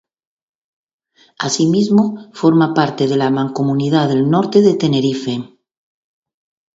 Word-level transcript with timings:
Asimismo, 1.47 2.03
forma 2.39 2.73
parte 2.73 3.05
de 3.07 3.17
la 3.17 3.29
Mancomunidad 3.29 4.07
del 4.09 4.31
Norte 4.31 4.61
de 4.63 4.73
Tenerife. 4.73 5.59